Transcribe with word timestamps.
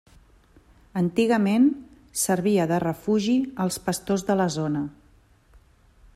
Antigament 1.01 1.67
servia 2.21 2.67
de 2.73 2.81
refugi 2.85 3.37
als 3.67 3.79
pastors 3.89 4.27
de 4.31 4.39
la 4.43 4.53
zona. 4.61 4.85